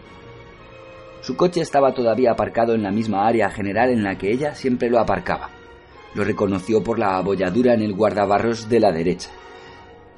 Su 1.28 1.36
coche 1.36 1.60
estaba 1.60 1.92
todavía 1.92 2.30
aparcado 2.30 2.74
en 2.74 2.82
la 2.82 2.90
misma 2.90 3.26
área 3.26 3.50
general 3.50 3.90
en 3.90 4.02
la 4.02 4.16
que 4.16 4.32
ella 4.32 4.54
siempre 4.54 4.88
lo 4.88 4.98
aparcaba. 4.98 5.50
Lo 6.14 6.24
reconoció 6.24 6.82
por 6.82 6.98
la 6.98 7.18
abolladura 7.18 7.74
en 7.74 7.82
el 7.82 7.92
guardabarros 7.92 8.70
de 8.70 8.80
la 8.80 8.92
derecha. 8.92 9.28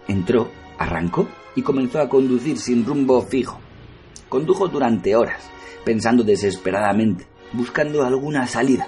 Entró, 0.06 0.52
arrancó 0.78 1.26
y 1.56 1.62
comenzó 1.62 1.98
a 2.00 2.08
conducir 2.08 2.58
sin 2.58 2.86
rumbo 2.86 3.22
fijo. 3.22 3.58
Condujo 4.28 4.68
durante 4.68 5.16
horas, 5.16 5.50
pensando 5.84 6.22
desesperadamente, 6.22 7.26
buscando 7.54 8.04
alguna 8.04 8.46
salida. 8.46 8.86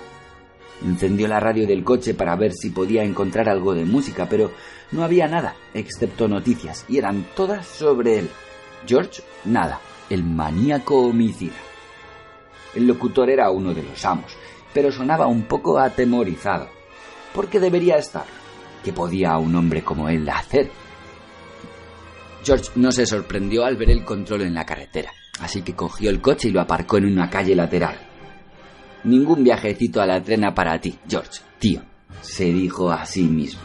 Encendió 0.84 1.26
la 1.26 1.40
radio 1.40 1.66
del 1.66 1.82
coche 1.82 2.14
para 2.14 2.36
ver 2.36 2.52
si 2.52 2.70
podía 2.70 3.02
encontrar 3.02 3.48
algo 3.48 3.74
de 3.74 3.84
música, 3.84 4.28
pero 4.30 4.52
no 4.92 5.02
había 5.02 5.26
nada, 5.26 5.56
excepto 5.74 6.28
noticias, 6.28 6.84
y 6.88 6.98
eran 6.98 7.26
todas 7.34 7.66
sobre 7.66 8.20
él. 8.20 8.30
George, 8.86 9.24
nada, 9.44 9.80
el 10.08 10.22
maníaco 10.22 11.00
homicida. 11.00 11.71
El 12.74 12.86
locutor 12.86 13.30
era 13.30 13.50
uno 13.50 13.74
de 13.74 13.82
los 13.82 14.04
amos, 14.04 14.32
pero 14.72 14.90
sonaba 14.90 15.26
un 15.26 15.42
poco 15.42 15.78
atemorizado. 15.78 16.68
¿Por 17.34 17.48
qué 17.48 17.60
debería 17.60 17.96
estar? 17.96 18.24
¿Qué 18.82 18.92
podía 18.92 19.36
un 19.38 19.54
hombre 19.54 19.82
como 19.82 20.08
él 20.08 20.28
hacer? 20.28 20.70
George 22.44 22.70
no 22.74 22.90
se 22.90 23.06
sorprendió 23.06 23.64
al 23.64 23.76
ver 23.76 23.90
el 23.90 24.04
control 24.04 24.42
en 24.42 24.54
la 24.54 24.66
carretera, 24.66 25.12
así 25.40 25.62
que 25.62 25.74
cogió 25.74 26.10
el 26.10 26.20
coche 26.20 26.48
y 26.48 26.50
lo 26.50 26.60
aparcó 26.60 26.96
en 26.98 27.06
una 27.06 27.30
calle 27.30 27.54
lateral. 27.54 27.96
Ningún 29.04 29.44
viajecito 29.44 30.00
a 30.00 30.06
la 30.06 30.22
trena 30.22 30.54
para 30.54 30.80
ti, 30.80 30.98
George, 31.08 31.40
tío, 31.58 31.82
se 32.20 32.44
dijo 32.46 32.90
a 32.90 33.04
sí 33.04 33.24
mismo. 33.24 33.62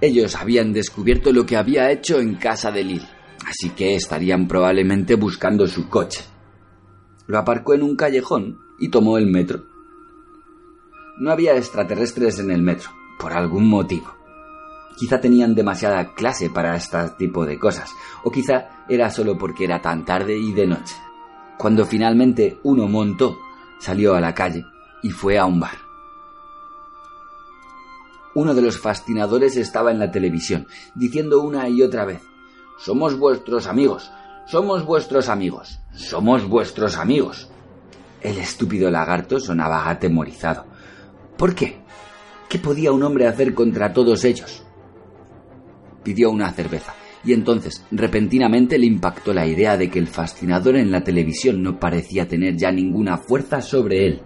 Ellos 0.00 0.36
habían 0.36 0.72
descubierto 0.72 1.32
lo 1.32 1.44
que 1.44 1.56
había 1.56 1.90
hecho 1.90 2.20
en 2.20 2.36
casa 2.36 2.70
de 2.70 2.84
Lil, 2.84 3.02
así 3.44 3.70
que 3.70 3.96
estarían 3.96 4.46
probablemente 4.46 5.16
buscando 5.16 5.66
su 5.66 5.88
coche. 5.88 6.20
Lo 7.28 7.36
aparcó 7.38 7.74
en 7.74 7.82
un 7.82 7.94
callejón 7.94 8.58
y 8.78 8.88
tomó 8.88 9.18
el 9.18 9.26
metro. 9.26 9.64
No 11.18 11.30
había 11.30 11.58
extraterrestres 11.58 12.38
en 12.38 12.50
el 12.50 12.62
metro, 12.62 12.88
por 13.18 13.34
algún 13.34 13.68
motivo. 13.68 14.06
Quizá 14.96 15.20
tenían 15.20 15.54
demasiada 15.54 16.14
clase 16.14 16.48
para 16.48 16.74
este 16.74 16.96
tipo 17.18 17.44
de 17.44 17.58
cosas, 17.58 17.90
o 18.24 18.30
quizá 18.30 18.86
era 18.88 19.10
solo 19.10 19.36
porque 19.36 19.64
era 19.64 19.82
tan 19.82 20.06
tarde 20.06 20.38
y 20.38 20.54
de 20.54 20.68
noche. 20.68 20.96
Cuando 21.58 21.84
finalmente 21.84 22.60
uno 22.62 22.88
montó, 22.88 23.36
salió 23.78 24.14
a 24.14 24.22
la 24.22 24.34
calle 24.34 24.64
y 25.02 25.10
fue 25.10 25.38
a 25.38 25.44
un 25.44 25.60
bar. 25.60 25.76
Uno 28.34 28.54
de 28.54 28.62
los 28.62 28.80
fascinadores 28.80 29.58
estaba 29.58 29.90
en 29.90 29.98
la 29.98 30.10
televisión, 30.10 30.66
diciendo 30.94 31.42
una 31.42 31.68
y 31.68 31.82
otra 31.82 32.06
vez, 32.06 32.22
Somos 32.78 33.18
vuestros 33.18 33.66
amigos, 33.66 34.10
somos 34.48 34.86
vuestros 34.86 35.28
amigos, 35.28 35.78
somos 35.92 36.48
vuestros 36.48 36.96
amigos. 36.96 37.50
El 38.22 38.38
estúpido 38.38 38.90
lagarto 38.90 39.38
sonaba 39.38 39.90
atemorizado. 39.90 40.64
¿Por 41.36 41.54
qué? 41.54 41.76
¿Qué 42.48 42.58
podía 42.58 42.92
un 42.92 43.02
hombre 43.02 43.26
hacer 43.26 43.52
contra 43.52 43.92
todos 43.92 44.24
ellos? 44.24 44.64
Pidió 46.02 46.30
una 46.30 46.50
cerveza, 46.52 46.94
y 47.22 47.34
entonces 47.34 47.84
repentinamente 47.90 48.78
le 48.78 48.86
impactó 48.86 49.34
la 49.34 49.46
idea 49.46 49.76
de 49.76 49.90
que 49.90 49.98
el 49.98 50.06
fascinador 50.06 50.76
en 50.76 50.90
la 50.90 51.04
televisión 51.04 51.62
no 51.62 51.78
parecía 51.78 52.26
tener 52.26 52.56
ya 52.56 52.72
ninguna 52.72 53.18
fuerza 53.18 53.60
sobre 53.60 54.06
él. 54.06 54.22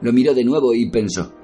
Lo 0.00 0.10
miró 0.14 0.32
de 0.32 0.44
nuevo 0.44 0.72
y 0.72 0.90
pensó, 0.90 1.34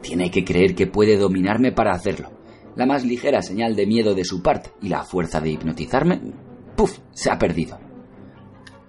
tiene 0.00 0.30
que 0.30 0.44
creer 0.44 0.76
que 0.76 0.86
puede 0.86 1.16
dominarme 1.16 1.72
para 1.72 1.92
hacerlo. 1.92 2.30
La 2.76 2.86
más 2.86 3.04
ligera 3.04 3.42
señal 3.42 3.74
de 3.74 3.86
miedo 3.86 4.14
de 4.14 4.24
su 4.24 4.42
parte 4.42 4.70
y 4.80 4.88
la 4.88 5.02
fuerza 5.02 5.40
de 5.40 5.50
hipnotizarme, 5.50 6.20
¡puf!, 6.76 6.98
se 7.12 7.30
ha 7.30 7.38
perdido. 7.38 7.78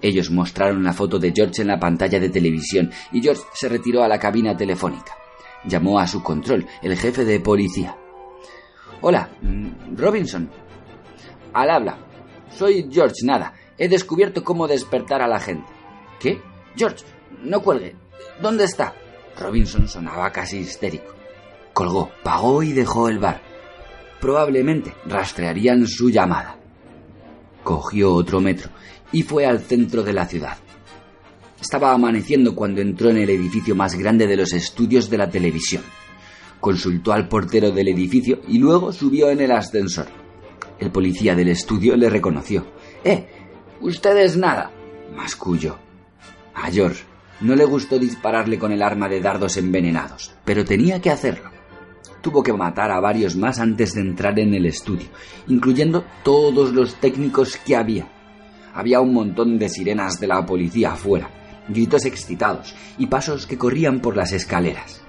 Ellos 0.01 0.29
mostraron 0.29 0.83
la 0.83 0.93
foto 0.93 1.17
de 1.17 1.31
George 1.35 1.61
en 1.61 1.69
la 1.69 1.79
pantalla 1.79 2.19
de 2.19 2.29
televisión 2.29 2.91
y 3.11 3.21
George 3.21 3.41
se 3.53 3.69
retiró 3.69 4.03
a 4.03 4.07
la 4.07 4.19
cabina 4.19 4.55
telefónica. 4.55 5.15
Llamó 5.65 5.99
a 5.99 6.07
su 6.07 6.21
control, 6.21 6.65
el 6.83 6.95
jefe 6.95 7.25
de 7.25 7.39
policía. 7.39 7.97
Hola, 9.01 9.29
mm, 9.41 9.95
Robinson. 9.95 10.49
Al 11.53 11.69
habla. 11.69 11.97
Soy 12.51 12.87
George 12.91 13.23
Nada. 13.23 13.53
He 13.77 13.87
descubierto 13.87 14.43
cómo 14.43 14.67
despertar 14.67 15.21
a 15.21 15.27
la 15.27 15.39
gente. 15.39 15.67
¿Qué? 16.19 16.41
George, 16.75 17.03
no 17.43 17.61
cuelgue. 17.61 17.95
¿Dónde 18.41 18.65
está? 18.65 18.93
Robinson 19.39 19.87
sonaba 19.87 20.31
casi 20.31 20.57
histérico. 20.59 21.13
Colgó, 21.73 22.11
pagó 22.23 22.63
y 22.63 22.73
dejó 22.73 23.09
el 23.09 23.19
bar. 23.19 23.41
Probablemente 24.21 24.93
rastrearían 25.05 25.87
su 25.87 26.09
llamada. 26.09 26.57
Cogió 27.65 28.13
otro 28.13 28.41
metro 28.41 28.69
y 29.11 29.23
fue 29.23 29.47
al 29.47 29.59
centro 29.59 30.03
de 30.03 30.13
la 30.13 30.27
ciudad. 30.27 30.55
Estaba 31.59 31.93
amaneciendo 31.93 32.53
cuando 32.53 32.79
entró 32.79 33.09
en 33.09 33.17
el 33.17 33.29
edificio 33.31 33.75
más 33.75 33.95
grande 33.95 34.27
de 34.27 34.37
los 34.37 34.53
estudios 34.53 35.09
de 35.09 35.17
la 35.17 35.31
televisión. 35.31 35.81
Consultó 36.59 37.11
al 37.11 37.27
portero 37.27 37.71
del 37.71 37.87
edificio 37.87 38.39
y 38.47 38.59
luego 38.59 38.93
subió 38.93 39.31
en 39.31 39.41
el 39.41 39.51
ascensor. 39.51 40.05
El 40.77 40.91
policía 40.91 41.33
del 41.33 41.47
estudio 41.47 41.95
le 41.95 42.07
reconoció. 42.07 42.67
¡Eh! 43.03 43.25
Usted 43.81 44.15
es 44.17 44.37
nada. 44.37 44.69
masculló. 45.15 45.79
A 46.53 46.69
George 46.69 47.03
no 47.41 47.55
le 47.55 47.65
gustó 47.65 47.97
dispararle 47.97 48.59
con 48.59 48.73
el 48.73 48.83
arma 48.83 49.09
de 49.09 49.21
dardos 49.21 49.57
envenenados, 49.57 50.35
pero 50.45 50.63
tenía 50.63 51.01
que 51.01 51.09
hacerlo. 51.09 51.54
Tuvo 52.25 52.41
que 52.41 52.53
matar 52.53 52.89
a 52.89 52.99
varios 52.99 53.35
más 53.35 53.59
antes 53.59 53.93
de 53.93 54.01
entrar 54.01 54.39
en 54.39 54.55
el 54.55 54.65
estudio, 54.65 55.05
incluyendo 55.47 56.03
todos 56.23 56.73
los 56.73 56.95
técnicos 56.95 57.55
que 57.57 57.75
había. 57.75 58.07
Había 58.73 58.99
un 58.99 59.13
montón 59.13 59.59
de 59.59 59.69
sirenas 59.69 60.19
de 60.19 60.25
la 60.25 60.43
policía 60.43 60.93
afuera, 60.93 61.29
gritos 61.69 62.03
excitados 62.03 62.73
y 62.97 63.05
pasos 63.05 63.45
que 63.45 63.59
corrían 63.59 63.99
por 63.99 64.17
las 64.17 64.31
escaleras. 64.31 65.03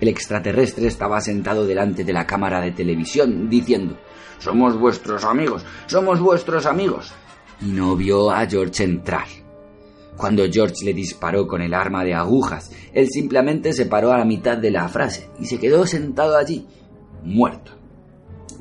El 0.00 0.08
extraterrestre 0.08 0.86
estaba 0.86 1.20
sentado 1.20 1.66
delante 1.66 2.02
de 2.02 2.14
la 2.14 2.26
cámara 2.26 2.62
de 2.62 2.70
televisión 2.70 3.50
diciendo 3.50 3.98
Somos 4.38 4.74
vuestros 4.78 5.24
amigos, 5.24 5.66
somos 5.84 6.18
vuestros 6.18 6.64
amigos. 6.64 7.12
y 7.60 7.66
no 7.66 7.94
vio 7.94 8.30
a 8.30 8.46
George 8.46 8.84
entrar. 8.84 9.26
Cuando 10.18 10.42
George 10.50 10.84
le 10.84 10.92
disparó 10.92 11.46
con 11.46 11.62
el 11.62 11.72
arma 11.72 12.02
de 12.02 12.12
agujas, 12.12 12.72
él 12.92 13.06
simplemente 13.08 13.72
se 13.72 13.86
paró 13.86 14.12
a 14.12 14.18
la 14.18 14.24
mitad 14.24 14.58
de 14.58 14.72
la 14.72 14.88
frase 14.88 15.30
y 15.38 15.46
se 15.46 15.60
quedó 15.60 15.86
sentado 15.86 16.36
allí, 16.36 16.66
muerto. 17.22 17.70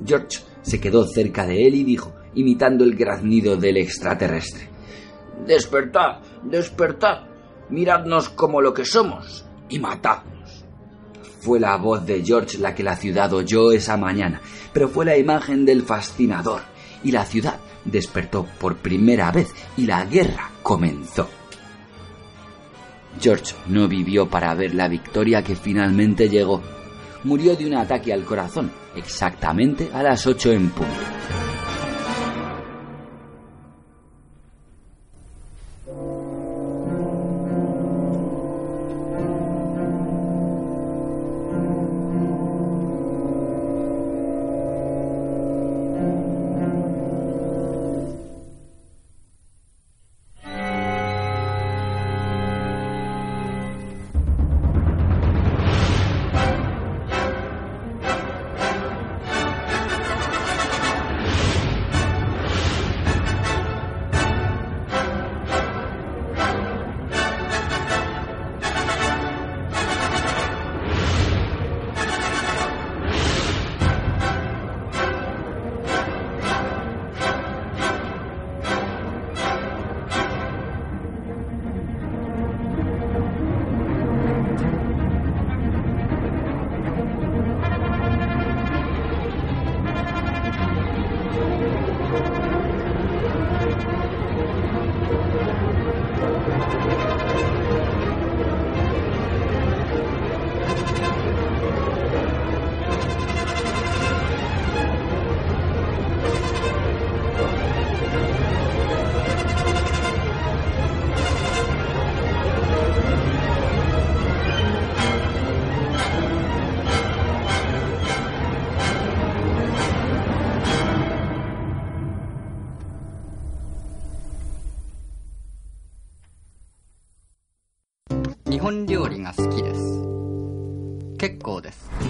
George 0.05 0.41
se 0.61 0.79
quedó 0.79 1.03
cerca 1.07 1.47
de 1.47 1.65
él 1.65 1.73
y 1.73 1.83
dijo, 1.83 2.13
imitando 2.35 2.83
el 2.83 2.95
graznido 2.95 3.57
del 3.57 3.77
extraterrestre, 3.77 4.69
Despertad, 5.47 6.19
despertad, 6.43 7.23
miradnos 7.69 8.29
como 8.29 8.61
lo 8.61 8.71
que 8.71 8.85
somos 8.85 9.43
y 9.67 9.79
matadnos. 9.79 10.63
Fue 11.39 11.59
la 11.59 11.75
voz 11.77 12.05
de 12.05 12.23
George 12.23 12.59
la 12.59 12.75
que 12.75 12.83
la 12.83 12.95
ciudad 12.95 13.33
oyó 13.33 13.71
esa 13.71 13.97
mañana, 13.97 14.41
pero 14.73 14.89
fue 14.89 15.05
la 15.05 15.17
imagen 15.17 15.65
del 15.65 15.81
fascinador, 15.81 16.61
y 17.03 17.11
la 17.11 17.25
ciudad 17.25 17.59
despertó 17.83 18.45
por 18.59 18.77
primera 18.77 19.31
vez 19.31 19.51
y 19.75 19.87
la 19.87 20.05
guerra 20.05 20.51
comenzó. 20.61 21.27
George 23.19 23.55
no 23.67 23.87
vivió 23.87 24.27
para 24.27 24.53
ver 24.53 24.73
la 24.75 24.87
victoria 24.87 25.43
que 25.43 25.55
finalmente 25.55 26.29
llegó. 26.29 26.61
Murió 27.23 27.55
de 27.55 27.65
un 27.65 27.75
ataque 27.75 28.13
al 28.13 28.23
corazón, 28.23 28.71
exactamente 28.95 29.89
a 29.93 30.03
las 30.03 30.25
ocho 30.27 30.51
en 30.51 30.69
punto. 30.69 30.93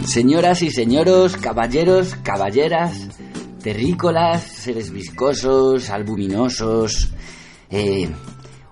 Señoras 0.05 0.61
y 0.61 0.69
señoros, 0.69 1.37
caballeros, 1.37 2.15
caballeras, 2.23 3.07
terrícolas, 3.61 4.43
seres 4.43 4.91
viscosos, 4.91 5.89
albuminosos. 5.89 7.11
Eh, 7.69 8.09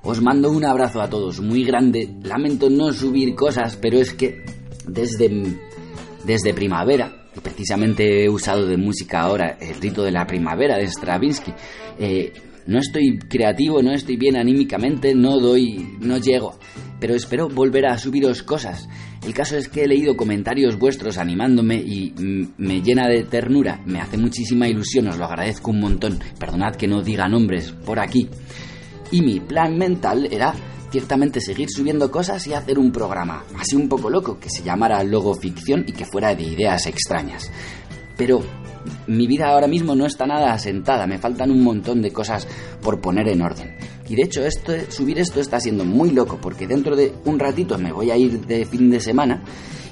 os 0.03 0.21
mando 0.21 0.51
un 0.51 0.65
abrazo 0.65 1.01
a 1.01 1.09
todos 1.09 1.39
muy 1.39 1.63
grande. 1.63 2.15
Lamento 2.23 2.69
no 2.69 2.93
subir 2.93 3.33
cosas, 3.33 3.77
pero 3.81 3.97
es 3.97 4.13
que 4.13 4.43
desde, 4.87 5.57
desde 6.23 6.53
primavera, 6.53 7.27
y 7.35 7.39
precisamente 7.39 8.23
he 8.23 8.29
usado 8.29 8.65
de 8.65 8.77
música 8.77 9.21
ahora 9.21 9.57
el 9.59 9.75
rito 9.81 10.03
de 10.03 10.11
la 10.11 10.27
primavera 10.27 10.77
de 10.77 10.87
Stravinsky, 10.87 11.53
eh, 11.99 12.31
no 12.67 12.79
estoy 12.79 13.19
creativo, 13.19 13.81
no 13.81 13.91
estoy 13.91 14.17
bien 14.17 14.37
anímicamente, 14.37 15.13
no 15.13 15.39
doy, 15.39 15.97
no 15.99 16.17
llego. 16.17 16.57
Pero 16.99 17.15
espero 17.15 17.47
volver 17.49 17.85
a 17.85 17.97
subiros 17.97 18.41
cosas. 18.41 18.87
El 19.25 19.33
caso 19.33 19.57
es 19.57 19.67
que 19.67 19.83
he 19.83 19.87
leído 19.87 20.15
comentarios 20.15 20.77
vuestros 20.77 21.17
animándome 21.17 21.75
y 21.75 22.13
me 22.57 22.81
llena 22.81 23.07
de 23.07 23.23
ternura, 23.23 23.81
me 23.85 23.99
hace 23.99 24.17
muchísima 24.17 24.67
ilusión, 24.67 25.07
os 25.07 25.17
lo 25.17 25.25
agradezco 25.25 25.71
un 25.71 25.81
montón. 25.81 26.19
Perdonad 26.39 26.75
que 26.75 26.87
no 26.87 27.01
diga 27.01 27.27
nombres 27.27 27.71
por 27.71 27.99
aquí. 27.99 28.29
Y 29.11 29.21
mi 29.21 29.39
plan 29.39 29.77
mental 29.77 30.27
era 30.31 30.53
ciertamente 30.91 31.41
seguir 31.41 31.69
subiendo 31.69 32.09
cosas 32.09 32.47
y 32.47 32.53
hacer 32.53 32.79
un 32.79 32.91
programa, 32.91 33.43
así 33.57 33.75
un 33.75 33.89
poco 33.89 34.09
loco, 34.09 34.39
que 34.39 34.49
se 34.49 34.63
llamara 34.63 35.03
Logo 35.03 35.35
Ficción 35.35 35.83
y 35.87 35.91
que 35.91 36.05
fuera 36.05 36.33
de 36.33 36.43
ideas 36.43 36.87
extrañas. 36.87 37.51
Pero 38.17 38.41
mi 39.07 39.27
vida 39.27 39.47
ahora 39.47 39.67
mismo 39.67 39.95
no 39.95 40.05
está 40.05 40.25
nada 40.25 40.53
asentada, 40.53 41.07
me 41.07 41.17
faltan 41.17 41.51
un 41.51 41.63
montón 41.63 42.01
de 42.01 42.11
cosas 42.11 42.47
por 42.81 43.01
poner 43.01 43.27
en 43.29 43.41
orden. 43.41 43.75
Y 44.07 44.15
de 44.15 44.23
hecho, 44.23 44.45
esto, 44.45 44.73
subir 44.89 45.19
esto 45.19 45.39
está 45.39 45.59
siendo 45.59 45.83
muy 45.83 46.11
loco, 46.11 46.37
porque 46.41 46.67
dentro 46.67 46.95
de 46.95 47.13
un 47.25 47.39
ratito 47.39 47.77
me 47.77 47.91
voy 47.91 48.11
a 48.11 48.17
ir 48.17 48.45
de 48.45 48.65
fin 48.65 48.89
de 48.89 48.99
semana, 48.99 49.43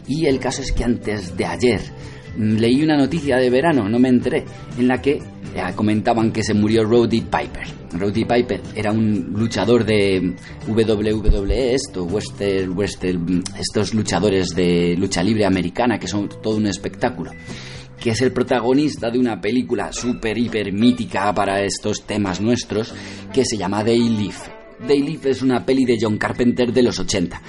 y 0.07 0.25
el 0.25 0.39
caso 0.39 0.61
es 0.61 0.71
que 0.71 0.83
antes 0.83 1.35
de 1.35 1.45
ayer 1.45 1.81
mm, 2.37 2.57
leí 2.57 2.83
una 2.83 2.97
noticia 2.97 3.37
de 3.37 3.49
verano, 3.49 3.89
no 3.89 3.99
me 3.99 4.09
enteré, 4.09 4.45
en 4.77 4.87
la 4.87 5.01
que 5.01 5.21
comentaban 5.75 6.31
que 6.31 6.43
se 6.43 6.53
murió 6.53 6.83
Roddy 6.83 7.21
Piper. 7.21 7.67
Roddy 7.93 8.25
Piper 8.25 8.61
era 8.75 8.91
un 8.91 9.33
luchador 9.35 9.85
de 9.85 10.33
WWE, 10.67 11.75
esto, 11.75 12.05
Western, 12.05 12.75
Western, 12.75 13.43
estos 13.59 13.93
luchadores 13.93 14.49
de 14.55 14.95
lucha 14.97 15.21
libre 15.21 15.45
americana 15.45 15.99
que 15.99 16.07
son 16.07 16.27
todo 16.41 16.57
un 16.57 16.65
espectáculo 16.65 17.31
que 18.03 18.09
es 18.09 18.21
el 18.21 18.33
protagonista 18.33 19.09
de 19.09 19.17
una 19.17 19.39
película 19.39 19.93
súper, 19.93 20.37
hiper 20.37 20.73
mítica 20.73 21.33
para 21.33 21.63
estos 21.63 22.05
temas 22.05 22.41
nuestros, 22.41 22.93
que 23.33 23.45
se 23.45 23.55
llama 23.55 23.81
Day 23.81 24.09
Live. 24.09 24.35
Day 24.85 25.01
Live 25.01 25.29
es 25.29 25.41
una 25.41 25.65
peli 25.65 25.85
de 25.85 25.97
John 26.01 26.17
Carpenter 26.17 26.73
de 26.73 26.83
los 26.83 26.99
80. 26.99 27.41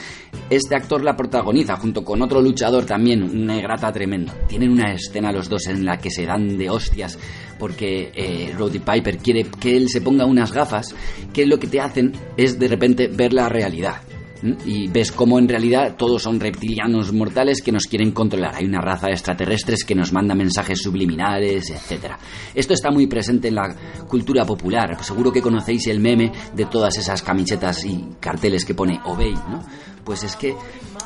Este 0.48 0.76
actor 0.76 1.02
la 1.02 1.16
protagoniza 1.16 1.74
junto 1.74 2.04
con 2.04 2.22
otro 2.22 2.40
luchador 2.40 2.86
también, 2.86 3.24
un 3.24 3.46
negrata 3.46 3.90
tremendo. 3.92 4.32
Tienen 4.46 4.70
una 4.70 4.92
escena 4.92 5.32
los 5.32 5.48
dos 5.48 5.66
en 5.66 5.84
la 5.84 5.98
que 5.98 6.12
se 6.12 6.24
dan 6.24 6.56
de 6.56 6.70
hostias 6.70 7.18
porque 7.58 8.12
eh, 8.14 8.54
Roddy 8.56 8.78
Piper 8.78 9.18
quiere 9.18 9.46
que 9.58 9.76
él 9.76 9.88
se 9.88 10.02
ponga 10.02 10.24
unas 10.24 10.52
gafas 10.52 10.94
que 11.32 11.46
lo 11.46 11.58
que 11.58 11.66
te 11.66 11.80
hacen 11.80 12.12
es 12.36 12.60
de 12.60 12.68
repente 12.68 13.08
ver 13.08 13.32
la 13.32 13.48
realidad 13.48 14.02
y 14.66 14.88
ves 14.88 15.10
cómo 15.12 15.38
en 15.38 15.48
realidad 15.48 15.96
todos 15.96 16.22
son 16.22 16.38
reptilianos 16.38 17.12
mortales 17.12 17.62
que 17.62 17.72
nos 17.72 17.86
quieren 17.86 18.12
controlar. 18.12 18.54
Hay 18.56 18.66
una 18.66 18.80
raza 18.80 19.06
de 19.06 19.14
extraterrestres 19.14 19.84
que 19.84 19.94
nos 19.94 20.12
manda 20.12 20.34
mensajes 20.34 20.80
subliminales, 20.82 21.70
etc. 21.70 22.12
Esto 22.54 22.74
está 22.74 22.90
muy 22.90 23.06
presente 23.06 23.48
en 23.48 23.54
la 23.54 23.74
cultura 24.06 24.44
popular. 24.44 25.02
Seguro 25.02 25.32
que 25.32 25.40
conocéis 25.40 25.86
el 25.86 26.00
meme 26.00 26.30
de 26.54 26.66
todas 26.66 26.96
esas 26.98 27.22
camisetas 27.22 27.84
y 27.84 28.08
carteles 28.20 28.64
que 28.64 28.74
pone 28.74 29.00
Obey, 29.04 29.34
¿no? 29.34 29.64
Pues 30.04 30.22
es 30.22 30.36
que 30.36 30.54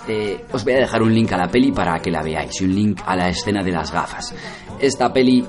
eh, 0.09 0.45
os 0.53 0.65
voy 0.65 0.73
a 0.73 0.79
dejar 0.79 1.03
un 1.03 1.15
link 1.15 1.31
a 1.33 1.37
la 1.37 1.49
peli 1.49 1.71
para 1.71 1.99
que 2.01 2.11
la 2.11 2.23
veáis 2.23 2.61
y 2.61 2.65
un 2.65 2.75
link 2.75 3.01
a 3.07 3.15
la 3.15 3.29
escena 3.29 3.63
de 3.63 3.71
las 3.71 3.93
gafas. 3.93 4.35
Esta 4.81 5.13
peli 5.13 5.45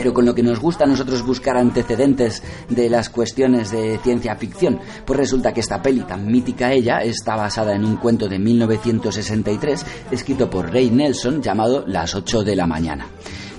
pero 0.00 0.14
con 0.14 0.24
lo 0.24 0.34
que 0.34 0.42
nos 0.42 0.58
gusta 0.60 0.84
a 0.84 0.86
nosotros 0.86 1.22
buscar 1.26 1.58
antecedentes 1.58 2.42
de 2.70 2.88
las 2.88 3.10
cuestiones 3.10 3.70
de 3.70 3.98
ciencia 3.98 4.34
ficción, 4.34 4.80
pues 5.04 5.18
resulta 5.18 5.52
que 5.52 5.60
esta 5.60 5.82
peli 5.82 6.00
tan 6.00 6.24
mítica 6.24 6.72
ella 6.72 7.02
está 7.02 7.36
basada 7.36 7.74
en 7.74 7.84
un 7.84 7.96
cuento 7.96 8.26
de 8.26 8.38
1963 8.38 9.84
escrito 10.10 10.48
por 10.48 10.72
Ray 10.72 10.90
Nelson 10.90 11.42
llamado 11.42 11.84
Las 11.86 12.14
8 12.14 12.44
de 12.44 12.56
la 12.56 12.66
mañana 12.66 13.08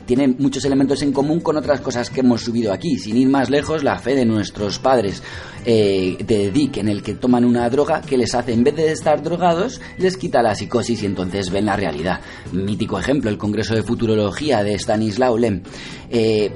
tiene 0.06 0.28
muchos 0.28 0.66
elementos 0.66 1.02
en 1.02 1.12
común 1.12 1.40
con 1.40 1.58
otras 1.58 1.82
cosas 1.82 2.10
que 2.10 2.22
hemos 2.22 2.42
subido 2.42 2.74
aquí. 2.74 2.98
Sin 2.98 3.18
ir 3.18 3.30
más 3.30 3.50
lejos, 3.50 3.84
la 3.84 3.98
fe 4.00 4.16
de 4.16 4.26
nuestros 4.26 4.80
padres 4.80 5.22
eh, 5.66 6.18
de 6.26 6.52
Dick, 6.52 6.78
en 6.78 6.90
el 6.90 7.02
que 7.02 7.16
toman 7.16 7.46
una 7.46 7.70
droga 7.70 8.02
que 8.02 8.18
les 8.18 8.34
hace, 8.36 8.54
en 8.54 8.64
vez 8.64 8.76
de 8.76 8.92
estar 8.92 9.22
drogados, 9.22 9.82
les 9.98 10.18
quita 10.18 10.42
la 10.42 10.56
psicosis 10.56 11.04
y 11.04 11.06
entonces 11.06 11.50
ven 11.50 11.66
la 11.66 11.76
realidad. 11.76 12.22
Mítico 12.52 13.00
ejemplo, 13.00 13.30
el 13.30 13.38
Congreso 13.38 13.76
de 13.76 13.84
Futurología 13.84 14.64
de 14.64 14.76
Stanislaw 14.76 15.38
Lem. 15.38 15.62
Eh, 16.10 16.52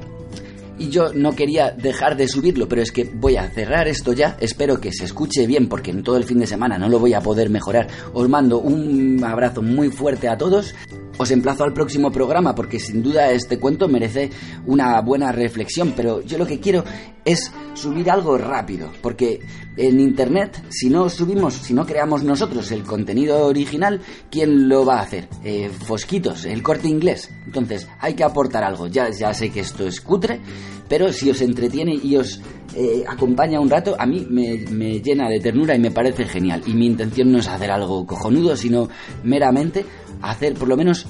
y 0.77 0.89
yo 0.89 1.13
no 1.13 1.35
quería 1.35 1.71
dejar 1.71 2.17
de 2.17 2.27
subirlo, 2.27 2.67
pero 2.67 2.81
es 2.81 2.91
que 2.91 3.05
voy 3.05 3.37
a 3.37 3.49
cerrar 3.49 3.87
esto 3.87 4.13
ya. 4.13 4.37
Espero 4.39 4.79
que 4.79 4.91
se 4.91 5.05
escuche 5.05 5.47
bien 5.47 5.69
porque 5.69 5.91
en 5.91 6.03
todo 6.03 6.17
el 6.17 6.25
fin 6.25 6.39
de 6.39 6.47
semana 6.47 6.77
no 6.77 6.89
lo 6.89 6.99
voy 6.99 7.13
a 7.13 7.21
poder 7.21 7.49
mejorar. 7.49 7.87
Os 8.13 8.27
mando 8.27 8.59
un 8.59 9.23
abrazo 9.23 9.61
muy 9.61 9.89
fuerte 9.89 10.27
a 10.27 10.37
todos. 10.37 10.75
Os 11.17 11.31
emplazo 11.31 11.63
al 11.63 11.73
próximo 11.73 12.11
programa 12.11 12.53
porque 12.53 12.79
sin 12.79 13.01
duda 13.01 13.31
este 13.31 13.57
cuento 13.57 13.87
merece 13.87 14.29
una 14.65 14.99
buena 15.01 15.31
reflexión, 15.31 15.93
pero 15.95 16.21
yo 16.21 16.37
lo 16.37 16.45
que 16.45 16.59
quiero 16.59 16.83
es 17.23 17.51
subir 17.73 18.11
algo 18.11 18.37
rápido, 18.37 18.91
porque 19.01 19.39
en 19.77 19.99
Internet, 19.99 20.63
si 20.69 20.89
no 20.89 21.09
subimos, 21.09 21.53
si 21.53 21.73
no 21.73 21.85
creamos 21.85 22.23
nosotros 22.23 22.71
el 22.71 22.83
contenido 22.83 23.47
original, 23.47 24.01
¿quién 24.29 24.69
lo 24.69 24.85
va 24.85 24.99
a 24.99 25.03
hacer? 25.03 25.27
Eh, 25.43 25.69
Fosquitos, 25.69 26.45
el 26.45 26.61
corte 26.61 26.87
inglés. 26.87 27.29
Entonces, 27.45 27.87
hay 27.99 28.13
que 28.13 28.23
aportar 28.23 28.63
algo. 28.63 28.87
Ya, 28.87 29.09
ya 29.09 29.33
sé 29.33 29.49
que 29.49 29.61
esto 29.61 29.87
es 29.87 30.01
cutre, 30.01 30.39
pero 30.87 31.11
si 31.11 31.29
os 31.29 31.41
entretiene 31.41 31.95
y 31.95 32.15
os 32.15 32.41
eh, 32.75 33.03
acompaña 33.07 33.59
un 33.59 33.69
rato, 33.69 33.95
a 33.97 34.05
mí 34.05 34.25
me, 34.29 34.57
me 34.69 34.99
llena 35.01 35.29
de 35.29 35.39
ternura 35.39 35.75
y 35.75 35.79
me 35.79 35.91
parece 35.91 36.25
genial. 36.25 36.61
Y 36.65 36.73
mi 36.73 36.85
intención 36.85 37.31
no 37.31 37.39
es 37.39 37.47
hacer 37.47 37.71
algo 37.71 38.05
cojonudo, 38.05 38.55
sino 38.55 38.89
meramente 39.23 39.85
hacer 40.21 40.53
por 40.53 40.67
lo 40.67 40.77
menos 40.77 41.07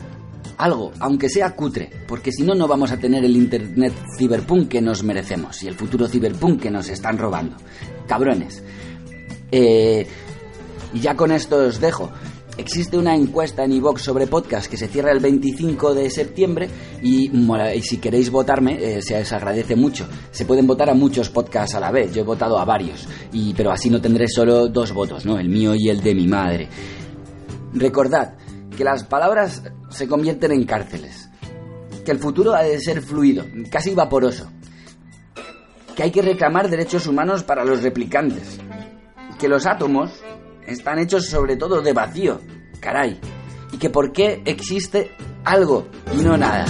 algo, 0.58 0.92
aunque 1.00 1.30
sea 1.30 1.56
cutre, 1.56 1.90
porque 2.08 2.32
si 2.32 2.44
no, 2.44 2.56
no 2.56 2.68
vamos 2.68 2.92
a 2.92 2.98
tener 2.98 3.26
el 3.26 3.36
Internet 3.36 3.94
ciberpunk 4.18 4.70
que 4.70 4.82
nos 4.82 5.04
merecemos 5.04 5.62
y 5.64 5.68
el 5.68 5.76
futuro 5.76 6.08
ciberpunk 6.08 6.62
que 6.62 6.72
nos 6.72 6.90
están 6.90 7.18
robando. 7.18 7.58
Cabrones. 8.08 8.64
Eh, 9.52 10.08
y 10.94 11.00
ya 11.00 11.16
con 11.16 11.32
esto 11.32 11.58
os 11.58 11.80
dejo. 11.80 12.12
Existe 12.58 12.98
una 12.98 13.16
encuesta 13.16 13.66
en 13.66 13.74
iVox 13.74 14.02
sobre 14.02 14.28
podcast 14.28 14.72
que 14.72 14.78
se 14.78 14.88
cierra 14.88 15.12
el 15.12 15.20
25 15.20 15.94
de 15.94 16.10
septiembre 16.10 16.70
y, 17.02 17.30
y 17.30 17.82
si 17.82 17.98
queréis 17.98 18.32
votarme 18.32 18.78
eh, 18.80 19.02
se 19.02 19.20
os 19.20 19.34
agradece 19.34 19.76
mucho. 19.76 20.08
Se 20.32 20.46
pueden 20.46 20.66
votar 20.66 20.90
a 20.90 20.94
muchos 20.94 21.30
podcasts 21.30 21.76
a 21.76 21.82
la 21.82 21.92
vez, 21.92 22.14
yo 22.14 22.22
he 22.22 22.26
votado 22.26 22.58
a 22.58 22.64
varios, 22.64 23.08
y, 23.34 23.54
pero 23.54 23.72
así 23.72 23.90
no 23.90 24.00
tendré 24.00 24.30
solo 24.30 24.70
dos 24.70 24.94
votos, 24.94 25.26
¿no? 25.26 25.38
el 25.38 25.50
mío 25.50 25.76
y 25.76 25.90
el 25.90 26.02
de 26.02 26.16
mi 26.16 26.28
madre. 26.28 26.70
Recordad 27.74 28.36
que 28.76 28.86
las 28.86 29.04
palabras 29.04 29.62
se 29.90 30.08
convierten 30.08 30.54
en 30.54 30.64
cárceles, 30.64 31.30
que 32.06 32.12
el 32.12 32.20
futuro 32.20 32.54
ha 32.56 32.64
de 32.64 32.80
ser 32.80 33.02
fluido, 33.02 33.44
casi 33.70 33.94
vaporoso, 33.94 34.50
que 35.94 36.04
hay 36.04 36.12
que 36.12 36.22
reclamar 36.22 36.70
derechos 36.70 37.06
humanos 37.06 37.44
para 37.44 37.66
los 37.66 37.84
replicantes, 37.84 38.60
que 39.38 39.50
los 39.50 39.66
átomos 39.66 40.12
están 40.68 41.00
hechos 41.00 41.28
sobre 41.28 41.56
todo 41.56 41.82
de 41.82 41.94
vacío, 41.94 42.40
caray, 42.80 43.20
y 43.72 43.78
que 43.78 43.90
por 43.90 44.12
qué 44.12 44.42
existe 44.46 45.12
algo 45.44 45.88
y 46.18 46.24
no 46.24 46.38
nada. 46.38 46.66